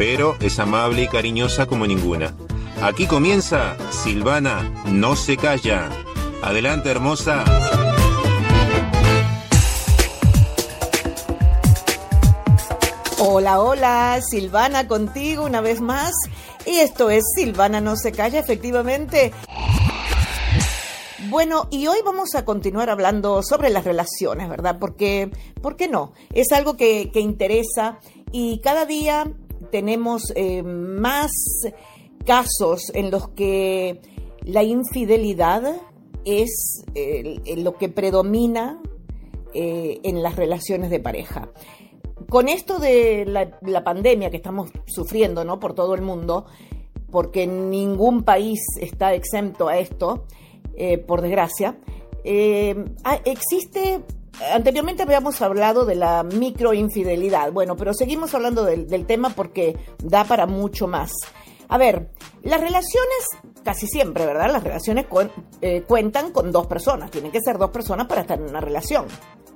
pero 0.00 0.34
es 0.40 0.58
amable 0.58 1.02
y 1.02 1.08
cariñosa 1.08 1.66
como 1.66 1.86
ninguna. 1.86 2.34
Aquí 2.80 3.06
comienza 3.06 3.76
Silvana 3.90 4.62
no 4.86 5.14
se 5.14 5.36
calla. 5.36 5.90
Adelante, 6.42 6.90
hermosa. 6.90 7.44
Hola, 13.18 13.60
hola, 13.60 14.20
Silvana 14.26 14.88
contigo 14.88 15.44
una 15.44 15.60
vez 15.60 15.82
más. 15.82 16.14
Y 16.64 16.78
esto 16.78 17.10
es 17.10 17.22
Silvana 17.36 17.82
no 17.82 17.94
se 17.96 18.10
calla, 18.10 18.38
efectivamente. 18.40 19.34
Bueno, 21.28 21.68
y 21.70 21.86
hoy 21.86 21.98
vamos 22.02 22.34
a 22.34 22.46
continuar 22.46 22.88
hablando 22.88 23.42
sobre 23.42 23.68
las 23.68 23.84
relaciones, 23.84 24.48
¿verdad? 24.48 24.78
Porque, 24.80 25.30
¿por 25.60 25.76
qué 25.76 25.88
no? 25.88 26.12
Es 26.32 26.52
algo 26.52 26.78
que, 26.78 27.10
interesa 27.14 27.98
y 28.32 28.60
cada 28.60 28.86
día 28.86 29.30
tenemos 29.70 30.32
eh, 30.34 30.62
más 30.62 31.30
casos 32.24 32.90
en 32.94 33.10
los 33.10 33.28
que 33.28 34.00
la 34.44 34.62
infidelidad 34.62 35.62
es 36.24 36.84
eh, 36.94 37.40
lo 37.56 37.76
que 37.76 37.88
predomina 37.88 38.80
eh, 39.54 40.00
en 40.02 40.22
las 40.22 40.36
relaciones 40.36 40.90
de 40.90 41.00
pareja. 41.00 41.50
Con 42.28 42.48
esto 42.48 42.78
de 42.78 43.24
la, 43.26 43.58
la, 43.62 43.82
pandemia 43.82 44.30
que 44.30 44.36
estamos 44.36 44.70
sufriendo 44.86 45.44
¿no? 45.44 45.58
por 45.58 45.74
todo 45.74 45.94
el 45.94 46.02
mundo, 46.02 46.46
porque 47.10 47.46
ningún 47.46 48.22
país 48.22 48.60
está 48.80 49.14
exento 49.14 49.68
a 49.68 49.78
esto, 49.78 50.26
por 51.06 51.20
desgracia. 51.22 51.76
Ah, 53.04 53.20
existe, 53.24 54.00
anteriormente 54.52 55.02
habíamos 55.02 55.40
hablado 55.42 55.84
de 55.84 55.94
la 55.94 56.22
microinfidelidad, 56.22 57.52
bueno, 57.52 57.76
pero 57.76 57.94
seguimos 57.94 58.34
hablando 58.34 58.64
del, 58.64 59.06
tema 59.06 59.30
porque 59.30 59.76
da 60.02 60.24
para 60.24 60.46
mucho 60.46 60.86
más. 60.86 61.10
A 61.68 61.78
ver, 61.78 62.10
las 62.42 62.60
relaciones, 62.60 63.26
casi 63.62 63.86
siempre, 63.86 64.26
¿verdad? 64.26 64.50
Las 64.50 64.64
relaciones 64.64 65.06
eh, 65.60 65.82
cuentan 65.86 66.32
con 66.32 66.50
dos 66.50 66.66
personas, 66.66 67.10
tienen 67.10 67.30
que 67.30 67.40
ser 67.40 67.58
dos 67.58 67.70
personas 67.70 68.06
para 68.06 68.22
estar 68.22 68.38
en 68.38 68.48
una 68.48 68.60
relación. 68.60 69.06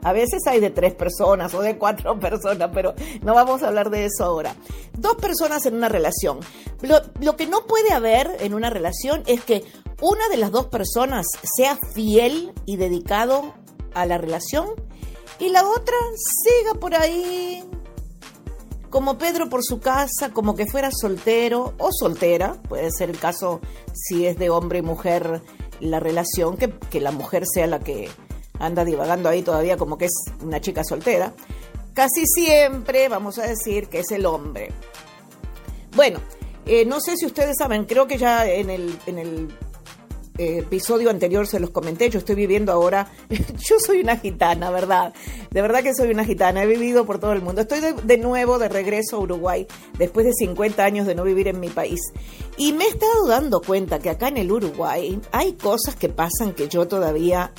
A 0.02 0.12
veces 0.12 0.42
hay 0.46 0.60
de 0.60 0.70
tres 0.70 0.94
personas 0.94 1.54
o 1.54 1.62
de 1.62 1.78
cuatro 1.78 2.18
personas, 2.20 2.70
pero 2.72 2.94
no 3.22 3.34
vamos 3.34 3.62
a 3.62 3.68
hablar 3.68 3.90
de 3.90 4.04
eso 4.04 4.24
ahora. 4.24 4.54
Dos 4.96 5.16
personas 5.16 5.66
en 5.66 5.74
una 5.74 5.88
relación. 5.88 6.38
Lo, 6.82 7.00
lo 7.20 7.36
que 7.36 7.46
no 7.46 7.66
puede 7.66 7.92
haber 7.92 8.30
en 8.40 8.54
una 8.54 8.70
relación 8.70 9.22
es 9.26 9.42
que 9.42 9.64
una 10.00 10.28
de 10.28 10.36
las 10.36 10.52
dos 10.52 10.66
personas 10.66 11.26
sea 11.56 11.78
fiel 11.94 12.52
y 12.66 12.76
dedicado 12.76 13.54
a 13.94 14.06
la 14.06 14.18
relación 14.18 14.68
y 15.38 15.48
la 15.48 15.66
otra 15.66 15.96
siga 16.42 16.74
por 16.78 16.94
ahí 16.94 17.64
como 18.90 19.18
Pedro 19.18 19.48
por 19.48 19.64
su 19.64 19.80
casa, 19.80 20.30
como 20.32 20.54
que 20.54 20.66
fuera 20.66 20.90
soltero 20.92 21.74
o 21.78 21.90
soltera, 21.90 22.54
puede 22.68 22.92
ser 22.92 23.10
el 23.10 23.18
caso 23.18 23.60
si 23.92 24.24
es 24.24 24.38
de 24.38 24.50
hombre 24.50 24.78
y 24.78 24.82
mujer 24.82 25.42
la 25.80 25.98
relación, 25.98 26.56
que, 26.56 26.70
que 26.70 27.00
la 27.00 27.10
mujer 27.10 27.42
sea 27.52 27.66
la 27.66 27.80
que 27.80 28.08
anda 28.60 28.84
divagando 28.84 29.28
ahí 29.28 29.42
todavía 29.42 29.76
como 29.76 29.98
que 29.98 30.04
es 30.04 30.14
una 30.42 30.60
chica 30.60 30.84
soltera. 30.84 31.34
Casi 31.92 32.24
siempre 32.24 33.08
vamos 33.08 33.38
a 33.38 33.46
decir 33.46 33.88
que 33.88 34.00
es 34.00 34.10
el 34.12 34.26
hombre. 34.26 34.70
Bueno, 35.96 36.20
eh, 36.66 36.84
no 36.84 37.00
sé 37.00 37.16
si 37.16 37.26
ustedes 37.26 37.56
saben, 37.58 37.84
creo 37.84 38.06
que 38.06 38.16
ya 38.16 38.46
en 38.46 38.70
el, 38.70 38.98
en 39.06 39.18
el 39.18 39.58
episodio 40.36 41.10
anterior 41.10 41.46
se 41.46 41.60
los 41.60 41.70
comenté, 41.70 42.10
yo 42.10 42.18
estoy 42.18 42.34
viviendo 42.34 42.72
ahora, 42.72 43.08
yo 43.28 43.76
soy 43.84 44.00
una 44.00 44.16
gitana, 44.16 44.70
¿verdad? 44.70 45.14
De 45.50 45.62
verdad 45.62 45.82
que 45.82 45.94
soy 45.94 46.10
una 46.10 46.24
gitana, 46.24 46.62
he 46.62 46.66
vivido 46.66 47.06
por 47.06 47.18
todo 47.18 47.32
el 47.32 47.42
mundo. 47.42 47.60
Estoy 47.60 47.80
de, 47.80 48.18
nuevo 48.18 48.58
de 48.58 48.68
regreso 48.68 49.16
a 49.16 49.20
Uruguay 49.20 49.66
después 49.98 50.26
de 50.26 50.32
50 50.32 50.84
años 50.84 51.06
de 51.06 51.14
no 51.14 51.24
vivir 51.24 51.48
en 51.48 51.60
mi 51.60 51.68
país. 51.68 52.00
Y 52.56 52.72
me 52.72 52.84
he 52.84 52.88
estado 52.88 53.26
dando 53.26 53.60
cuenta 53.60 53.98
que 53.98 54.10
acá 54.10 54.28
en 54.28 54.38
el 54.38 54.50
Uruguay 54.50 55.20
hay 55.32 55.52
cosas 55.52 55.96
que 55.96 56.08
pasan 56.08 56.52
que 56.54 56.68
yo 56.68 56.88
todavía 56.88 57.52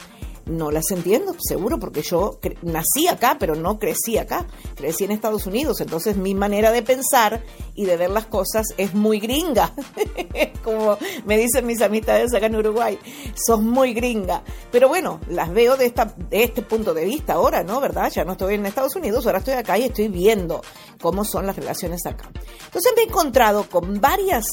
no 0.45 0.71
las 0.71 0.91
entiendo, 0.91 1.35
seguro, 1.39 1.79
porque 1.79 2.01
yo 2.01 2.39
nací 2.61 3.07
acá, 3.07 3.37
pero 3.39 3.55
no 3.55 3.79
crecí 3.79 4.17
acá. 4.17 4.45
Crecí 4.75 5.05
en 5.05 5.11
Estados 5.11 5.45
Unidos, 5.47 5.81
entonces 5.81 6.17
mi 6.17 6.35
manera 6.35 6.71
de 6.71 6.83
pensar 6.83 7.43
y 7.73 7.85
de 7.85 7.97
ver 7.97 8.11
las 8.11 8.27
cosas 8.27 8.67
es 8.77 8.93
muy 8.93 9.19
gringa. 9.19 9.73
Como 10.63 10.97
me 11.25 11.37
dicen 11.37 11.65
mis 11.65 11.81
amistades 11.81 12.33
acá 12.33 12.45
en 12.45 12.55
Uruguay, 12.55 12.99
sos 13.35 13.61
muy 13.61 13.93
gringa. 13.93 14.43
Pero 14.71 14.87
bueno, 14.87 15.19
las 15.29 15.51
veo 15.51 15.77
de, 15.77 15.85
esta, 15.85 16.05
de 16.05 16.43
este 16.43 16.61
punto 16.61 16.93
de 16.93 17.05
vista 17.05 17.33
ahora, 17.33 17.63
¿no? 17.63 17.81
¿Verdad? 17.81 18.11
Ya 18.13 18.23
no 18.23 18.33
estoy 18.33 18.55
en 18.55 18.65
Estados 18.65 18.95
Unidos, 18.95 19.25
ahora 19.25 19.39
estoy 19.39 19.55
acá 19.55 19.77
y 19.77 19.83
estoy 19.83 20.07
viendo 20.07 20.61
cómo 21.01 21.25
son 21.25 21.47
las 21.47 21.55
relaciones 21.55 22.05
acá. 22.05 22.29
Entonces 22.65 22.93
me 22.95 23.03
he 23.03 23.05
encontrado 23.05 23.67
con 23.69 23.99
varias 23.99 24.45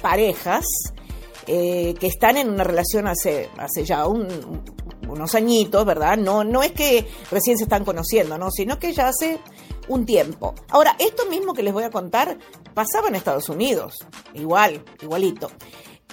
parejas 0.00 0.64
eh, 1.46 1.94
que 1.98 2.06
están 2.08 2.36
en 2.36 2.50
una 2.50 2.64
relación 2.64 3.06
hace, 3.06 3.48
hace 3.56 3.84
ya 3.84 4.06
un, 4.06 4.26
unos 5.08 5.34
añitos, 5.34 5.84
¿verdad? 5.84 6.16
No, 6.16 6.44
no 6.44 6.62
es 6.62 6.72
que 6.72 7.06
recién 7.30 7.58
se 7.58 7.64
están 7.64 7.84
conociendo, 7.84 8.38
¿no? 8.38 8.50
Sino 8.50 8.78
que 8.78 8.92
ya 8.92 9.08
hace 9.08 9.38
un 9.88 10.06
tiempo. 10.06 10.54
Ahora, 10.68 10.96
esto 10.98 11.26
mismo 11.26 11.54
que 11.54 11.62
les 11.62 11.72
voy 11.72 11.84
a 11.84 11.90
contar 11.90 12.38
pasaba 12.74 13.08
en 13.08 13.14
Estados 13.14 13.48
Unidos, 13.48 13.94
igual, 14.34 14.84
igualito. 15.00 15.50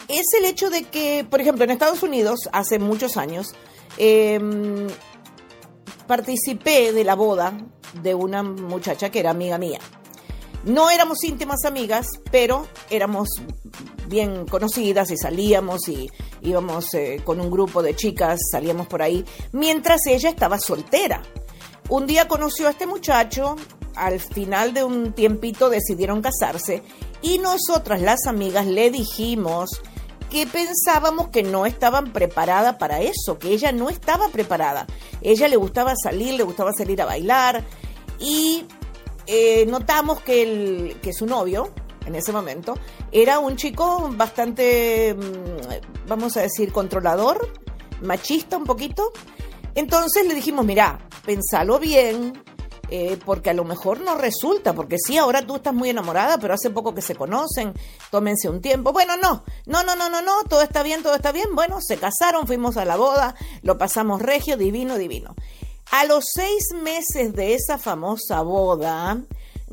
Es 0.08 0.26
el 0.38 0.46
hecho 0.46 0.70
de 0.70 0.84
que, 0.84 1.26
por 1.30 1.42
ejemplo, 1.42 1.64
en 1.64 1.72
Estados 1.72 2.04
Unidos, 2.04 2.50
hace 2.52 2.80
muchos 2.80 3.18
años, 3.18 3.54
em, 3.98 4.88
participé 6.08 6.92
de 6.92 7.04
la 7.04 7.16
boda 7.16 7.54
de 8.02 8.16
una 8.16 8.44
muchacha 8.44 9.10
que 9.10 9.20
era 9.20 9.32
amiga 9.32 9.58
mía. 9.58 9.80
No 10.66 10.90
éramos 10.90 11.24
íntimas 11.24 11.66
amigas, 11.66 12.08
pero 12.32 12.68
éramos 12.90 13.30
bien 14.08 14.46
conocidas 14.46 15.12
y 15.12 15.18
salíamos 15.18 15.88
y 15.90 16.10
íbamos 16.44 16.94
eh, 16.94 17.22
con 17.24 17.40
un 17.40 17.50
grupo 17.50 17.82
de 17.82 17.96
chicas, 17.96 18.40
salíamos 18.52 18.88
por 18.88 19.02
ahí, 19.02 19.26
mientras 19.52 20.06
ella 20.08 20.30
estaba 20.30 20.60
soltera. 20.60 21.22
Un 21.90 22.08
día 22.08 22.28
conoció 22.28 22.68
a 22.68 22.72
este 22.72 22.88
muchacho, 22.88 23.56
al 23.96 24.20
final 24.20 24.74
de 24.74 24.84
un 24.84 25.14
tiempito 25.14 25.70
decidieron 25.70 26.22
casarse 26.22 26.82
y 27.22 27.40
nosotras 27.40 28.02
las 28.02 28.26
amigas 28.28 28.66
le 28.66 28.90
dijimos 28.92 29.82
que 30.30 30.48
pensábamos 30.48 31.28
que 31.28 31.44
no 31.44 31.66
estaban 31.66 32.12
preparadas 32.12 32.78
para 32.78 33.02
eso, 33.02 33.38
que 33.38 33.50
ella 33.50 33.72
no 33.72 33.90
estaba 33.90 34.30
preparada. 34.30 34.88
Ella 35.22 35.48
le 35.48 35.58
gustaba 35.58 35.94
salir, 35.96 36.34
le 36.34 36.44
gustaba 36.44 36.72
salir 36.74 37.02
a 37.02 37.06
bailar 37.06 37.64
y 38.20 38.66
eh, 39.28 39.66
notamos 39.68 40.22
que, 40.22 40.42
el, 40.42 41.00
que 41.02 41.14
su 41.14 41.26
novio, 41.26 41.72
en 42.06 42.16
ese 42.16 42.32
momento, 42.32 42.78
era 43.12 43.40
un 43.40 43.56
chico 43.56 44.12
bastante, 44.16 45.14
mm, 45.14 45.93
vamos 46.08 46.38
a 46.38 46.42
decir, 46.42 46.72
controlador, 46.72 47.52
machista 48.02 48.58
un 48.58 48.66
poquito. 48.66 49.12
Entonces 49.76 50.28
le 50.28 50.36
dijimos, 50.36 50.66
mira, 50.66 51.00
pensalo 51.26 51.80
bien, 51.80 52.44
eh, 52.90 53.18
porque 53.26 53.50
a 53.50 53.54
lo 53.54 53.64
mejor 53.64 54.02
no 54.02 54.16
resulta, 54.16 54.74
porque 54.74 54.98
sí, 55.04 55.18
ahora 55.18 55.42
tú 55.42 55.56
estás 55.56 55.74
muy 55.74 55.90
enamorada, 55.90 56.38
pero 56.38 56.54
hace 56.54 56.70
poco 56.70 56.94
que 56.94 57.02
se 57.02 57.16
conocen, 57.16 57.74
tómense 58.12 58.50
un 58.50 58.62
tiempo. 58.62 58.94
Bueno, 58.94 59.18
no, 59.18 59.44
no, 59.66 59.84
no, 59.84 59.96
no, 59.96 60.10
no, 60.10 60.22
no, 60.22 60.44
todo 60.44 60.62
está 60.62 60.84
bien, 60.84 61.02
todo 61.02 61.16
está 61.16 61.32
bien. 61.32 61.56
Bueno, 61.56 61.80
se 61.82 61.98
casaron, 61.98 62.46
fuimos 62.46 62.78
a 62.78 62.86
la 62.86 62.96
boda, 62.96 63.36
lo 63.64 63.78
pasamos 63.78 64.22
regio, 64.22 64.58
divino, 64.58 64.98
divino. 64.98 65.34
A 65.92 66.06
los 66.06 66.26
seis 66.34 66.66
meses 66.84 67.34
de 67.34 67.56
esa 67.56 67.78
famosa 67.78 68.42
boda, 68.42 69.22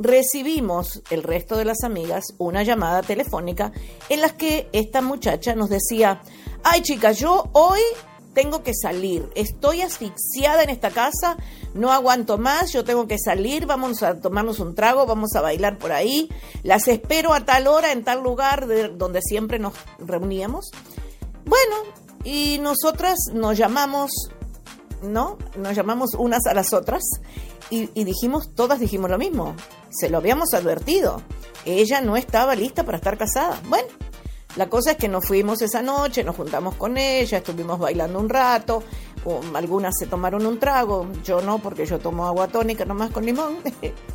recibimos 0.01 1.03
el 1.11 1.23
resto 1.23 1.57
de 1.57 1.67
las 1.67 1.85
amigas 1.85 2.25
una 2.39 2.63
llamada 2.63 3.03
telefónica 3.03 3.71
en 4.09 4.23
la 4.23 4.31
que 4.31 4.69
esta 4.73 5.03
muchacha 5.03 5.55
nos 5.55 5.69
decía, 5.69 6.23
ay 6.65 6.81
chicas, 6.81 7.19
yo 7.19 7.45
hoy 7.53 7.81
tengo 8.33 8.63
que 8.63 8.73
salir, 8.75 9.29
estoy 9.35 9.83
asfixiada 9.83 10.63
en 10.63 10.71
esta 10.71 10.91
casa, 10.91 11.37
no 11.75 11.93
aguanto 11.93 12.39
más, 12.39 12.73
yo 12.73 12.85
tengo 12.85 13.07
que 13.07 13.19
salir, 13.19 13.67
vamos 13.67 14.03
a 14.03 14.21
tomarnos 14.21 14.61
un 14.61 14.75
trago, 14.75 15.05
vamos 15.05 15.35
a 15.35 15.41
bailar 15.43 15.79
por 15.79 15.93
ahí, 15.93 16.31
las 16.63 16.89
espero 16.89 17.35
a 17.35 17.45
tal 17.45 17.67
hora 17.67 17.93
en 17.93 18.05
tal 18.05 18.23
lugar 18.23 18.67
de 18.67 18.89
donde 18.89 19.21
siempre 19.21 19.59
nos 19.59 19.75
reuníamos. 19.99 20.71
Bueno, 21.45 21.77
y 22.25 22.59
nosotras 22.63 23.19
nos 23.35 23.59
llamamos 23.59 24.11
¿no? 25.03 25.39
Nos 25.57 25.75
llamamos 25.75 26.15
unas 26.15 26.47
a 26.47 26.55
las 26.55 26.73
otras 26.73 27.03
y, 27.71 27.87
dijimos, 28.05 28.55
todas 28.55 28.81
dijimos 28.81 29.11
lo 29.11 29.19
mismo. 29.19 29.55
Se 29.91 30.09
lo 30.11 30.19
habíamos 30.19 30.53
advertido. 30.55 31.23
ella 31.65 32.01
no 32.01 32.17
estaba 32.17 32.55
lista 32.55 32.85
para 32.85 32.99
estar 32.99 33.17
casada. 33.17 33.61
Bueno, 33.69 33.89
la 34.57 34.69
cosa 34.69 34.93
es 34.93 34.97
que 34.97 35.09
nos 35.09 35.27
fuimos 35.27 35.63
esa 35.63 35.83
noche, 35.83 36.25
nos 36.25 36.37
juntamos 36.37 36.75
con 36.75 36.97
ella, 36.97 37.39
estuvimos 37.39 37.79
bailando 37.79 38.19
un 38.19 38.29
rato, 38.29 38.83
algunas 39.55 39.95
se 39.97 40.07
tomaron 40.07 40.45
un 40.45 40.59
trago, 40.59 41.07
yo 41.23 41.41
no, 41.41 41.59
porque 41.59 41.87
yo 41.87 42.01
tomo 42.01 42.27
agua 42.27 42.49
tónica 42.49 42.85
nomás 42.85 43.11
con 43.11 43.25
limón. 43.25 43.59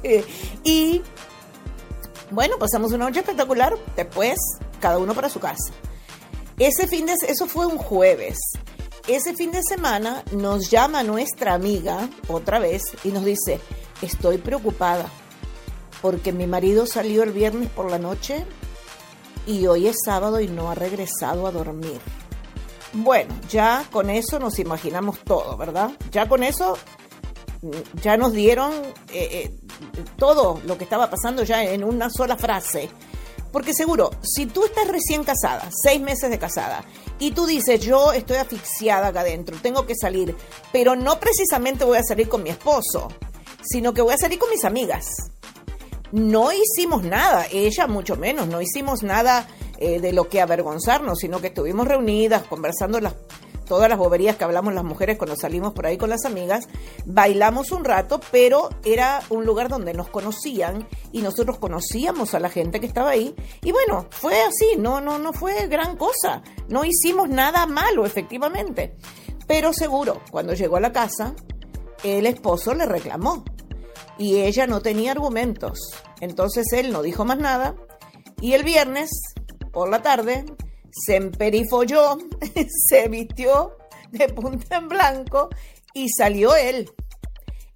y 0.64 1.02
bueno, 2.32 2.58
pasamos 2.58 2.92
una 2.92 3.06
noche 3.06 3.20
espectacular, 3.20 3.78
después 3.96 4.38
cada 4.82 4.98
uno 4.98 5.14
para 5.14 5.30
su 5.30 5.40
casa. 5.40 5.74
Ese 6.58 6.88
fin 6.88 7.06
de 7.06 7.14
eso 7.28 7.48
fue 7.48 7.66
un 7.66 7.78
jueves. 7.78 8.38
Ese 9.08 9.36
fin 9.36 9.52
de 9.52 9.62
semana 9.62 10.24
nos 10.32 10.72
llama 10.72 11.04
nuestra 11.04 11.54
amiga 11.54 12.10
otra 12.28 12.58
vez 12.58 12.82
y 13.04 13.10
nos 13.10 13.24
dice, 13.24 13.60
estoy 14.02 14.40
preocupada 14.40 15.12
porque 16.02 16.32
mi 16.32 16.48
marido 16.48 16.88
salió 16.88 17.22
el 17.22 17.32
viernes 17.32 17.70
por 17.70 17.92
la 17.92 18.00
noche 18.00 18.48
y 19.46 19.68
hoy 19.68 19.86
es 19.86 19.98
sábado 20.04 20.40
y 20.42 20.48
no 20.48 20.72
ha 20.72 20.76
regresado 20.76 21.46
a 21.46 21.52
dormir. 21.52 22.02
Bueno, 22.94 23.36
ya 23.48 23.86
con 23.92 24.10
eso 24.10 24.40
nos 24.40 24.58
imaginamos 24.58 25.20
todo, 25.20 25.56
¿verdad? 25.56 25.92
Ya 26.12 26.28
con 26.28 26.42
eso 26.42 26.76
mm, 27.62 28.00
ya 28.02 28.18
nos 28.18 28.34
dieron 28.34 28.74
eh, 29.14 29.52
eh, 29.54 29.56
todo 30.18 30.62
lo 30.66 30.80
que 30.80 30.86
estaba 30.86 31.12
pasando 31.12 31.44
ya 31.44 31.64
en 31.64 31.84
una 31.84 32.10
sola 32.10 32.38
frase. 32.38 32.90
Porque 33.56 33.74
seguro, 33.74 34.12
si 34.22 34.48
tú 34.48 34.66
estás 34.66 34.86
recién 34.86 35.24
casada, 35.24 35.70
seis 35.82 36.02
meses 36.02 36.30
de 36.30 36.38
casada, 36.38 36.84
y 37.20 37.32
tú 37.32 37.46
dices, 37.46 37.80
yo 37.80 38.12
estoy 38.12 38.36
asfixiada 38.36 39.08
acá 39.08 39.22
adentro, 39.22 39.56
tengo 39.62 39.86
que 39.86 39.96
salir, 39.96 40.36
pero 40.74 40.98
no 40.98 41.22
precisamente 41.22 41.86
voy 41.86 41.98
a 41.98 42.04
salir 42.04 42.28
con 42.28 42.44
mi 42.44 42.50
esposo, 42.50 43.08
sino 43.64 43.94
que 43.94 44.02
voy 44.02 44.14
a 44.14 44.18
salir 44.18 44.40
con 44.40 44.50
mis 44.50 44.66
amigas. 44.66 45.06
No 46.12 46.52
hicimos 46.52 47.04
nada, 47.04 47.46
ella 47.50 47.88
mucho 47.88 48.18
menos, 48.18 48.50
no 48.50 48.60
hicimos 48.60 49.04
nada 49.04 49.48
eh, 49.78 50.02
de 50.02 50.12
lo 50.12 50.28
que 50.28 50.42
avergonzarnos, 50.42 51.20
sino 51.20 51.40
que 51.40 51.48
estuvimos 51.48 51.88
reunidas 51.88 52.44
conversando 52.44 53.00
las 53.00 53.14
todas 53.66 53.90
las 53.90 53.98
boberías 53.98 54.36
que 54.36 54.44
hablamos 54.44 54.74
las 54.74 54.84
mujeres 54.84 55.18
cuando 55.18 55.36
salimos 55.36 55.74
por 55.74 55.86
ahí 55.86 55.98
con 55.98 56.10
las 56.10 56.26
amigas, 56.26 56.68
bailamos 57.06 57.72
un 57.72 57.84
rato, 57.84 58.20
pero 58.32 58.70
era 58.84 59.22
un 59.30 59.46
lugar 59.46 59.70
donde 59.70 59.94
nos 59.94 60.10
conocían 60.10 60.88
y 61.12 61.22
nosotros 61.22 61.58
conocíamos 61.58 62.34
a 62.34 62.40
la 62.40 62.50
gente 62.50 62.80
que 62.80 62.88
estaba 62.88 63.12
ahí 63.12 63.36
y 63.64 63.72
bueno, 63.72 64.08
fue 64.12 64.42
así, 64.42 64.78
no 64.78 65.02
no 65.02 65.20
no 65.20 65.34
fue 65.34 65.68
gran 65.68 65.98
cosa, 65.98 66.42
no 66.70 66.86
hicimos 66.86 67.30
nada 67.30 67.66
malo 67.66 68.06
efectivamente. 68.06 68.96
Pero 69.48 69.74
seguro, 69.74 70.22
cuando 70.32 70.54
llegó 70.54 70.78
a 70.78 70.82
la 70.82 70.92
casa, 70.92 71.36
el 72.04 72.26
esposo 72.26 72.74
le 72.74 72.86
reclamó 72.86 73.44
y 74.18 74.42
ella 74.42 74.68
no 74.68 74.82
tenía 74.82 75.12
argumentos. 75.12 75.80
Entonces 76.20 76.66
él 76.74 76.92
no 76.92 77.02
dijo 77.02 77.26
más 77.26 77.38
nada 77.38 77.76
y 78.42 78.54
el 78.54 78.64
viernes 78.64 79.10
por 79.72 79.90
la 79.90 80.02
tarde 80.02 80.46
se 80.96 81.18
emperifolló, 81.18 82.18
se 82.90 83.08
vistió 83.10 83.78
de 84.12 84.30
punta 84.30 84.78
en 84.78 84.88
blanco 84.88 85.50
y 85.94 86.08
salió 86.10 86.56
él. 86.56 86.90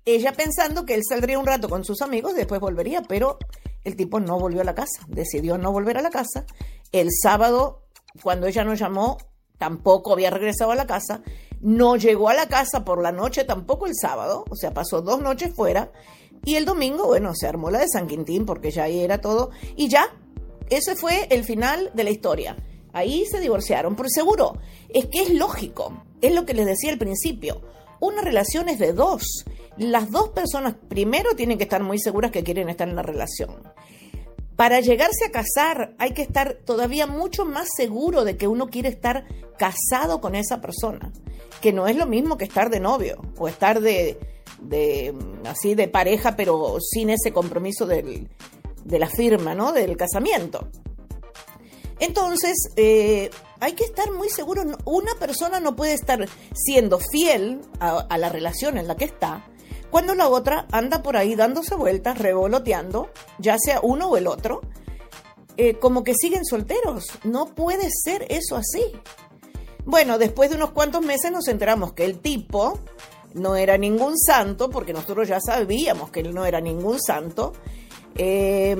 Ella 0.05 0.31
pensando 0.31 0.85
que 0.85 0.95
él 0.95 1.03
saldría 1.07 1.37
un 1.37 1.45
rato 1.45 1.69
con 1.69 1.83
sus 1.83 2.01
amigos 2.01 2.33
después 2.33 2.61
volvería, 2.61 3.01
pero 3.01 3.37
el 3.83 3.95
tipo 3.95 4.19
no 4.19 4.39
volvió 4.39 4.61
a 4.61 4.65
la 4.65 4.73
casa, 4.73 5.05
decidió 5.07 5.57
no 5.57 5.71
volver 5.71 5.97
a 5.97 6.01
la 6.01 6.09
casa. 6.09 6.45
El 6.91 7.09
sábado, 7.11 7.83
cuando 8.23 8.47
ella 8.47 8.63
nos 8.63 8.79
llamó, 8.79 9.17
tampoco 9.57 10.13
había 10.13 10.29
regresado 10.29 10.71
a 10.71 10.75
la 10.75 10.87
casa. 10.87 11.21
No 11.59 11.97
llegó 11.97 12.29
a 12.29 12.33
la 12.33 12.47
casa 12.47 12.85
por 12.85 13.03
la 13.03 13.11
noche 13.11 13.43
tampoco 13.43 13.85
el 13.85 13.95
sábado, 13.95 14.45
o 14.49 14.55
sea, 14.55 14.73
pasó 14.73 15.01
dos 15.01 15.21
noches 15.21 15.53
fuera. 15.53 15.91
Y 16.45 16.55
el 16.55 16.63
domingo, 16.63 17.07
bueno, 17.07 17.33
se 17.35 17.47
armó 17.47 17.69
la 17.69 17.79
de 17.79 17.89
San 17.89 18.07
Quintín 18.07 18.45
porque 18.45 18.71
ya 18.71 18.83
ahí 18.83 19.01
era 19.01 19.19
todo. 19.19 19.51
Y 19.75 19.89
ya, 19.89 20.07
ese 20.69 20.95
fue 20.95 21.27
el 21.29 21.43
final 21.43 21.91
de 21.93 22.03
la 22.05 22.11
historia. 22.11 22.55
Ahí 22.99 23.25
se 23.25 23.39
divorciaron, 23.39 23.95
por 23.95 24.09
seguro. 24.09 24.57
Es 24.89 25.07
que 25.07 25.21
es 25.21 25.33
lógico. 25.33 26.03
Es 26.21 26.33
lo 26.33 26.45
que 26.45 26.53
les 26.53 26.65
decía 26.65 26.91
al 26.91 26.97
principio. 26.97 27.61
Una 27.99 28.21
relación 28.21 28.69
es 28.69 28.79
de 28.79 28.93
dos. 28.93 29.45
Las 29.77 30.11
dos 30.11 30.29
personas 30.29 30.75
primero 30.87 31.35
tienen 31.35 31.57
que 31.57 31.63
estar 31.63 31.81
muy 31.81 31.99
seguras 31.99 32.31
que 32.31 32.43
quieren 32.43 32.69
estar 32.69 32.87
en 32.87 32.95
la 32.95 33.01
relación. 33.01 33.63
Para 34.55 34.81
llegarse 34.81 35.25
a 35.25 35.31
casar 35.31 35.95
hay 35.97 36.11
que 36.11 36.21
estar 36.21 36.55
todavía 36.65 37.07
mucho 37.07 37.45
más 37.45 37.69
seguro 37.77 38.25
de 38.25 38.35
que 38.35 38.47
uno 38.47 38.67
quiere 38.67 38.89
estar 38.89 39.25
casado 39.57 40.19
con 40.19 40.35
esa 40.35 40.59
persona, 40.59 41.13
que 41.61 41.71
no 41.71 41.87
es 41.87 41.95
lo 41.95 42.05
mismo 42.05 42.37
que 42.37 42.43
estar 42.43 42.69
de 42.69 42.81
novio 42.81 43.21
o 43.37 43.47
estar 43.47 43.79
de, 43.79 44.17
así 45.45 45.75
de 45.75 45.87
pareja 45.87 46.35
pero 46.35 46.75
sin 46.81 47.09
ese 47.09 47.31
compromiso 47.31 47.85
de 47.85 48.27
la 48.85 49.07
firma, 49.07 49.55
¿no? 49.55 49.71
Del 49.71 49.95
casamiento. 49.95 50.67
Entonces, 51.99 52.55
eh, 52.75 53.29
hay 53.59 53.73
que 53.73 53.83
estar 53.83 54.11
muy 54.11 54.29
seguro. 54.29 54.63
Una 54.85 55.15
persona 55.15 55.59
no 55.59 55.75
puede 55.75 55.93
estar 55.93 56.27
siendo 56.53 56.99
fiel 56.99 57.61
a, 57.79 58.17
la 58.17 58.29
relación 58.29 58.77
en 58.77 58.87
la 58.87 58.95
que 58.95 59.05
está 59.05 59.45
cuando 59.89 60.13
la 60.13 60.27
otra 60.29 60.67
anda 60.71 61.01
por 61.01 61.17
ahí 61.17 61.35
dándose 61.35 61.75
vueltas, 61.75 62.19
revoloteando, 62.19 63.09
ya 63.39 63.57
sea 63.57 63.79
uno 63.81 64.07
o 64.07 64.17
el 64.17 64.27
otro, 64.27 64.61
eh, 65.57 65.75
como 65.75 66.03
que 66.03 66.13
siguen 66.13 66.45
solteros. 66.45 67.05
No 67.23 67.47
puede 67.47 67.89
ser 68.03 68.25
eso 68.29 68.55
así. 68.55 68.83
Bueno, 69.85 70.19
después 70.19 70.51
de 70.51 70.57
unos 70.57 70.71
cuantos 70.71 71.01
meses 71.01 71.31
nos 71.31 71.47
enteramos 71.47 71.93
que 71.93 72.05
el 72.05 72.19
tipo 72.19 72.79
no 73.33 73.55
era 73.55 73.77
ningún 73.77 74.17
santo, 74.17 74.69
porque 74.69 74.93
nosotros 74.93 75.27
ya 75.27 75.39
sabíamos 75.41 76.11
que 76.11 76.19
él 76.19 76.35
no 76.35 76.45
era 76.45 76.61
ningún 76.61 77.01
santo. 77.01 77.53
Eh, 78.15 78.75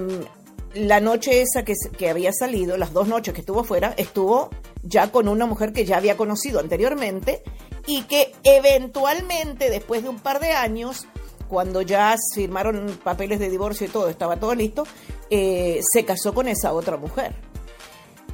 la 0.74 1.00
noche 1.00 1.42
esa 1.42 1.64
que, 1.64 2.10
había 2.10 2.32
salido, 2.32 2.78
las 2.78 2.94
dos 2.94 3.08
noches 3.08 3.34
que 3.34 3.42
estuvo 3.42 3.64
fuera, 3.64 3.94
estuvo 3.98 4.50
ya 4.84 5.12
con 5.12 5.28
una 5.28 5.46
mujer 5.46 5.74
que 5.74 5.86
ya 5.86 5.98
había 5.98 6.18
conocido 6.18 6.60
anteriormente 6.60 7.44
y 7.88 8.04
que 8.04 8.34
eventualmente, 8.44 9.70
después 9.70 10.04
de 10.04 10.10
un 10.10 10.20
par 10.20 10.40
de 10.40 10.52
años, 10.52 11.08
cuando 11.48 11.82
ya 11.82 12.16
firmaron 12.36 13.00
papeles 13.04 13.40
de 13.40 13.50
divorcio 13.50 13.88
y 13.88 13.90
todo, 13.90 14.10
estaba 14.10 14.38
todo 14.40 14.54
listo, 14.54 14.86
eh, 15.30 15.80
se 15.92 16.06
casó 16.06 16.34
con 16.34 16.48
esa 16.48 16.74
otra 16.74 16.98
mujer. 16.98 17.34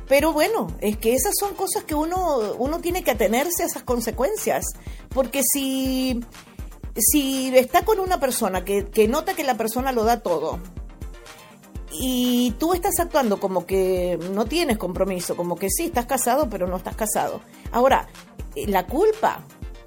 Pero 0.07 0.33
bueno, 0.33 0.67
es 0.81 0.97
que 0.97 1.13
esas 1.15 1.33
son 1.39 1.55
cosas 1.55 1.83
que 1.83 1.95
uno, 1.95 2.53
uno 2.59 2.79
tiene 2.79 3.03
que 3.03 3.11
atenerse 3.11 3.63
a 3.63 3.65
esas 3.65 3.83
consecuencias, 3.83 4.65
porque 5.09 5.41
si, 5.41 6.19
si 6.95 7.55
está 7.55 7.85
con 7.85 7.99
una 7.99 8.19
persona 8.19 8.63
que, 8.63 8.85
que 8.85 9.07
nota 9.07 9.33
que 9.33 9.43
la 9.43 9.55
persona 9.55 9.93
lo 9.93 10.03
da 10.03 10.19
todo, 10.19 10.59
y 11.99 12.51
tú 12.59 12.73
estás 12.73 12.99
actuando 12.99 13.39
como 13.39 13.65
que 13.65 14.19
no 14.33 14.45
tienes 14.45 14.77
compromiso, 14.77 15.35
como 15.35 15.55
que 15.55 15.69
sí, 15.69 15.85
estás 15.85 16.05
casado, 16.05 16.49
pero 16.49 16.67
no 16.67 16.77
estás 16.77 16.95
casado. 16.95 17.41
Ahora, 17.71 18.07
eh, 18.55 18.67
la 18.67 18.85
culpa, 18.85 19.39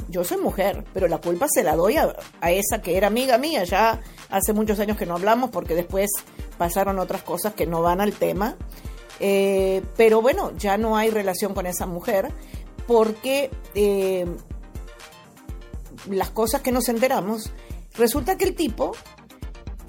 yo 0.08 0.24
soy 0.24 0.38
mujer, 0.38 0.84
pero 0.94 1.08
la 1.08 1.18
culpa 1.18 1.46
se 1.48 1.62
la 1.62 1.76
doy 1.76 1.96
a, 1.96 2.14
esa 2.50 2.80
que 2.80 2.96
era 2.96 3.08
amiga 3.08 3.38
mía, 3.38 3.64
ya 3.64 4.00
hace 4.30 4.52
muchos 4.52 4.78
años 4.80 4.96
que 4.96 5.06
no 5.06 5.14
hablamos 5.14 5.50
porque 5.50 5.74
después 5.74 6.10
pasaron 6.56 6.98
otras 6.98 7.22
cosas 7.22 7.54
que 7.54 7.66
no 7.66 7.82
van 7.82 8.00
al 8.00 8.12
tema. 8.12 8.56
Eh, 9.20 9.82
pero 9.96 10.22
bueno, 10.22 10.52
ya 10.56 10.78
no 10.78 10.96
hay 10.96 11.10
relación 11.10 11.52
con 11.52 11.66
esa 11.66 11.86
mujer 11.86 12.32
porque 12.86 13.50
eh, 13.74 14.26
las 16.08 16.30
cosas 16.30 16.62
que 16.62 16.72
nos 16.72 16.88
enteramos, 16.88 17.50
resulta 17.94 18.36
que 18.36 18.44
el 18.44 18.54
tipo 18.54 18.92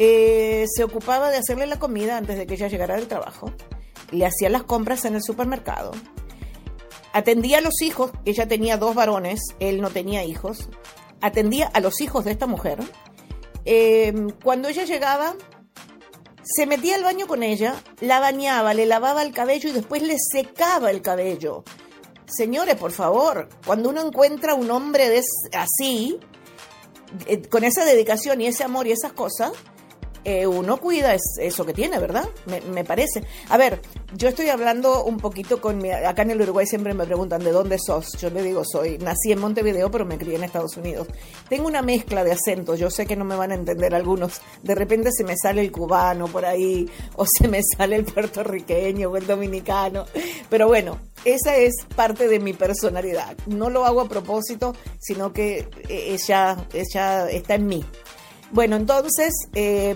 eh, 0.01 0.65
se 0.73 0.85
ocupaba 0.85 1.29
de 1.29 1.37
hacerle 1.37 1.67
la 1.67 1.77
comida 1.77 2.15
antes 2.15 2.37
de 2.37 2.47
que 2.47 2.53
ella 2.53 2.69
llegara 2.69 2.95
del 2.95 3.09
trabajo, 3.09 3.51
le 4.11 4.25
hacía 4.25 4.49
las 4.49 4.63
compras 4.63 5.03
en 5.03 5.13
el 5.13 5.21
supermercado, 5.21 5.91
atendía 7.11 7.57
a 7.57 7.61
los 7.61 7.81
hijos, 7.81 8.11
ella 8.23 8.47
tenía 8.47 8.77
dos 8.77 8.95
varones, 8.95 9.41
él 9.59 9.81
no 9.81 9.89
tenía 9.89 10.23
hijos, 10.23 10.69
atendía 11.19 11.67
a 11.67 11.81
los 11.81 11.99
hijos 11.99 12.23
de 12.23 12.31
esta 12.31 12.47
mujer. 12.47 12.79
Eh, 13.65 14.13
cuando 14.41 14.69
ella 14.69 14.85
llegaba, 14.85 15.35
se 16.43 16.65
metía 16.65 16.95
al 16.95 17.03
baño 17.03 17.27
con 17.27 17.43
ella, 17.43 17.75
la 17.99 18.21
bañaba, 18.21 18.73
le 18.73 18.85
lavaba 18.85 19.21
el 19.21 19.33
cabello 19.33 19.67
y 19.67 19.73
después 19.73 20.01
le 20.01 20.15
secaba 20.17 20.91
el 20.91 21.01
cabello. 21.01 21.65
Señores, 22.25 22.75
por 22.75 22.91
favor, 22.91 23.49
cuando 23.65 23.89
uno 23.89 23.99
encuentra 23.99 24.53
un 24.53 24.71
hombre 24.71 25.21
así, 25.51 26.19
eh, 27.25 27.41
con 27.49 27.65
esa 27.65 27.83
dedicación 27.83 28.39
y 28.39 28.47
ese 28.47 28.63
amor 28.63 28.87
y 28.87 28.93
esas 28.93 29.11
cosas, 29.11 29.51
eh, 30.23 30.45
uno 30.45 30.77
cuida 30.77 31.15
eso 31.39 31.65
que 31.65 31.73
tiene, 31.73 31.99
¿verdad? 31.99 32.27
Me, 32.71 32.83
parece. 32.83 33.23
A 33.49 33.57
ver, 33.57 33.81
yo 34.15 34.29
estoy 34.29 34.49
hablando 34.49 35.03
un 35.03 35.17
poquito 35.17 35.61
con 35.61 35.77
mi... 35.77 35.91
Acá 35.91 36.23
en 36.23 36.31
el 36.31 36.41
Uruguay 36.41 36.65
siempre 36.65 36.93
me 36.93 37.05
preguntan 37.05 37.43
de 37.43 37.51
dónde 37.51 37.77
sos. 37.79 38.11
Yo 38.19 38.29
le 38.29 38.43
digo, 38.43 38.63
soy... 38.65 38.97
Nací 38.97 39.31
en 39.31 39.39
Montevideo, 39.39 39.89
pero 39.89 40.05
me 40.05 40.17
crié 40.17 40.35
en 40.35 40.43
Estados 40.43 40.77
Unidos. 40.77 41.07
Tengo 41.47 41.67
una 41.67 41.81
mezcla 41.81 42.23
de 42.23 42.33
acentos. 42.33 42.79
Yo 42.79 42.89
sé 42.89 43.05
que 43.05 43.15
no 43.15 43.25
me 43.25 43.35
van 43.35 43.51
a 43.51 43.55
entender 43.55 43.95
algunos. 43.95 44.41
De 44.61 44.75
repente 44.75 45.09
se 45.11 45.23
me 45.23 45.35
sale 45.37 45.61
el 45.61 45.71
cubano 45.71 46.27
por 46.27 46.45
ahí, 46.45 46.89
o 47.15 47.25
se 47.25 47.47
me 47.47 47.61
sale 47.63 47.95
el 47.95 48.05
puertorriqueño 48.05 49.09
o 49.09 49.17
el 49.17 49.25
dominicano. 49.25 50.05
Pero 50.49 50.67
bueno, 50.67 50.99
esa 51.25 51.55
es 51.55 51.73
parte 51.95 52.27
de 52.27 52.39
mi 52.39 52.53
personalidad. 52.53 53.37
No 53.47 53.69
lo 53.69 53.85
hago 53.85 54.01
a 54.01 54.09
propósito, 54.09 54.75
sino 54.99 55.33
que 55.33 55.67
ella, 55.87 56.57
ella 56.73 57.29
está 57.29 57.55
en 57.55 57.67
mí. 57.67 57.85
Bueno, 58.51 58.75
entonces, 58.75 59.33
eh, 59.53 59.95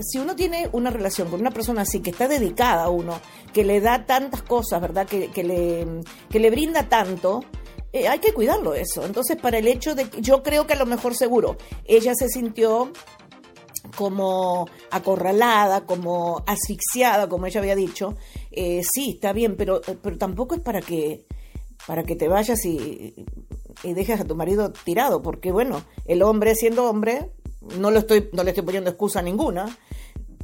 si 0.00 0.18
uno 0.18 0.36
tiene 0.36 0.68
una 0.72 0.90
relación 0.90 1.30
con 1.30 1.40
una 1.40 1.50
persona 1.50 1.82
así, 1.82 2.00
que 2.00 2.10
está 2.10 2.28
dedicada 2.28 2.84
a 2.84 2.90
uno, 2.90 3.18
que 3.52 3.64
le 3.64 3.80
da 3.80 4.04
tantas 4.06 4.42
cosas, 4.42 4.80
¿verdad? 4.80 5.06
Que, 5.06 5.30
que 5.30 5.44
le, 5.44 5.86
que 6.28 6.40
le 6.40 6.50
brinda 6.50 6.88
tanto, 6.88 7.44
eh, 7.92 8.08
hay 8.08 8.18
que 8.18 8.32
cuidarlo 8.32 8.74
eso. 8.74 9.06
Entonces, 9.06 9.36
para 9.36 9.58
el 9.58 9.68
hecho 9.68 9.94
de 9.94 10.08
que 10.08 10.20
yo 10.20 10.42
creo 10.42 10.66
que 10.66 10.74
a 10.74 10.78
lo 10.78 10.86
mejor 10.86 11.14
seguro, 11.14 11.56
ella 11.84 12.12
se 12.14 12.28
sintió 12.28 12.92
como 13.96 14.68
acorralada, 14.90 15.86
como 15.86 16.42
asfixiada, 16.46 17.28
como 17.28 17.46
ella 17.46 17.60
había 17.60 17.76
dicho, 17.76 18.16
eh, 18.50 18.82
sí, 18.82 19.12
está 19.14 19.32
bien, 19.32 19.56
pero, 19.56 19.80
pero 20.02 20.18
tampoco 20.18 20.54
es 20.54 20.60
para 20.60 20.80
que, 20.80 21.24
para 21.86 22.02
que 22.02 22.16
te 22.16 22.28
vayas 22.28 22.64
y, 22.64 23.14
y 23.82 23.94
dejes 23.94 24.20
a 24.20 24.24
tu 24.24 24.34
marido 24.34 24.72
tirado, 24.72 25.22
porque 25.22 25.52
bueno, 25.52 25.84
el 26.06 26.22
hombre 26.22 26.54
siendo 26.54 26.88
hombre, 26.88 27.30
no, 27.78 27.90
lo 27.90 27.98
estoy, 27.98 28.28
no 28.32 28.42
le 28.42 28.50
estoy 28.50 28.64
poniendo 28.64 28.90
excusa 28.90 29.22
ninguna, 29.22 29.76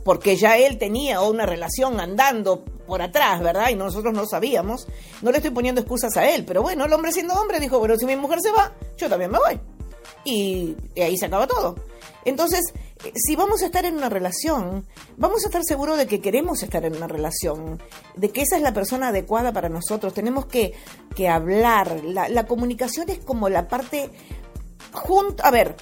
porque 0.04 0.36
ya 0.36 0.56
él 0.56 0.78
tenía 0.78 1.20
una 1.20 1.46
relación 1.46 2.00
andando 2.00 2.64
por 2.86 3.02
atrás, 3.02 3.40
¿verdad? 3.40 3.68
Y 3.70 3.76
nosotros 3.76 4.12
no 4.14 4.26
sabíamos. 4.26 4.86
No 5.22 5.30
le 5.30 5.38
estoy 5.38 5.52
poniendo 5.52 5.80
excusas 5.80 6.16
a 6.16 6.28
él, 6.28 6.44
pero 6.44 6.62
bueno, 6.62 6.84
el 6.84 6.92
hombre 6.92 7.12
siendo 7.12 7.34
hombre 7.34 7.60
dijo, 7.60 7.78
bueno, 7.78 7.96
si 7.96 8.06
mi 8.06 8.16
mujer 8.16 8.40
se 8.40 8.50
va, 8.50 8.72
yo 8.96 9.08
también 9.08 9.30
me 9.30 9.38
voy. 9.38 9.60
Y, 10.24 10.76
ahí 10.96 11.16
se 11.16 11.26
acaba 11.26 11.46
todo. 11.46 11.76
Entonces, 12.24 12.60
si 13.14 13.36
vamos 13.36 13.62
a 13.62 13.66
estar 13.66 13.84
en 13.84 13.94
una 13.94 14.08
relación, 14.08 14.86
vamos 15.16 15.44
a 15.44 15.48
estar 15.48 15.62
seguros 15.64 15.96
de 15.96 16.06
que 16.06 16.20
queremos 16.20 16.62
estar 16.62 16.84
en 16.84 16.96
una 16.96 17.06
relación, 17.06 17.80
de 18.16 18.30
que 18.30 18.42
esa 18.42 18.56
es 18.56 18.62
la 18.62 18.74
persona 18.74 19.08
adecuada 19.08 19.52
para 19.52 19.68
nosotros. 19.68 20.12
Tenemos 20.12 20.46
que, 20.46 20.74
que 21.14 21.28
hablar. 21.28 22.02
La, 22.04 22.28
la 22.28 22.46
comunicación 22.46 23.08
es 23.08 23.18
como 23.18 23.48
la 23.48 23.68
parte 23.68 24.10
junto... 24.92 25.44
A 25.44 25.50
ver, 25.50 25.76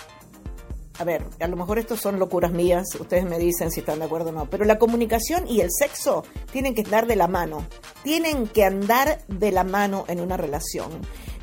a 0.99 1.05
ver, 1.05 1.25
a 1.41 1.47
lo 1.47 1.57
mejor 1.57 1.79
esto 1.79 1.97
son 1.97 2.19
locuras 2.19 2.51
mías, 2.51 2.87
ustedes 2.99 3.25
me 3.25 3.39
dicen 3.39 3.71
si 3.71 3.81
están 3.81 4.01
de 4.01 4.07
acuerdo 4.07 4.31
o 4.31 4.33
no, 4.33 4.51
pero 4.51 4.65
la 4.65 4.79
comunicación 4.79 5.47
y 5.47 5.61
el 5.61 5.69
sexo 5.71 6.25
tienen 6.51 6.75
que 6.75 6.83
andar 6.83 7.07
de 7.07 7.15
la 7.15 7.29
mano, 7.29 7.65
tienen 8.03 8.49
que 8.49 8.65
andar 8.65 9.21
de 9.29 9.53
la 9.53 9.63
mano 9.63 10.05
en 10.09 10.21
una 10.21 10.37
relación. 10.37 10.91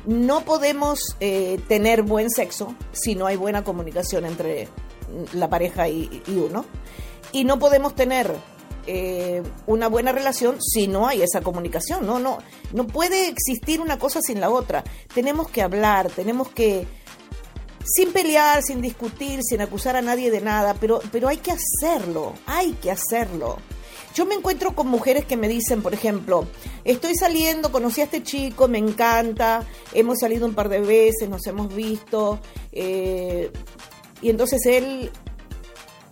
No 0.04 0.44
podemos 0.44 1.16
eh, 1.20 1.58
tener 1.68 2.02
buen 2.02 2.30
sexo 2.30 2.74
si 2.92 3.14
no 3.14 3.26
hay 3.26 3.36
buena 3.36 3.64
comunicación 3.64 4.26
entre 4.26 4.68
la 5.32 5.48
pareja 5.48 5.88
y, 5.88 6.22
uno. 6.28 6.64
Y 7.32 7.44
no 7.44 7.58
podemos 7.58 7.94
tener 7.94 8.32
eh, 8.86 9.42
una 9.66 9.88
buena 9.88 10.12
relación 10.12 10.58
si 10.62 10.86
no 10.86 11.08
hay 11.08 11.22
esa 11.22 11.40
comunicación. 11.40 12.06
No, 12.06 12.20
no, 12.20 12.38
no 12.72 12.86
puede 12.86 13.28
existir 13.28 13.80
una 13.80 13.98
cosa 13.98 14.20
sin 14.22 14.40
la 14.40 14.50
otra. 14.50 14.84
Tenemos 15.12 15.48
que 15.48 15.62
hablar, 15.62 16.08
tenemos 16.10 16.50
que 16.50 16.86
sin 17.86 18.12
pelear, 18.12 18.62
sin 18.62 18.80
discutir, 18.80 19.40
sin 19.42 19.60
acusar 19.60 19.96
a 19.96 20.02
nadie 20.02 20.30
de 20.30 20.40
nada, 20.40 20.74
pero, 20.74 21.00
pero 21.12 21.28
hay 21.28 21.38
que 21.38 21.52
hacerlo, 21.52 22.34
hay 22.46 22.72
que 22.72 22.90
hacerlo. 22.90 23.58
Yo 24.14 24.24
me 24.24 24.34
encuentro 24.34 24.74
con 24.74 24.88
mujeres 24.88 25.26
que 25.26 25.36
me 25.36 25.46
dicen, 25.46 25.82
por 25.82 25.92
ejemplo, 25.92 26.46
estoy 26.84 27.14
saliendo, 27.14 27.70
conocí 27.70 28.00
a 28.00 28.04
este 28.04 28.22
chico, 28.22 28.66
me 28.66 28.78
encanta, 28.78 29.66
hemos 29.92 30.18
salido 30.20 30.46
un 30.46 30.54
par 30.54 30.70
de 30.70 30.80
veces, 30.80 31.28
nos 31.28 31.46
hemos 31.46 31.74
visto, 31.74 32.40
eh, 32.72 33.50
y 34.22 34.30
entonces 34.30 34.64
él 34.64 35.10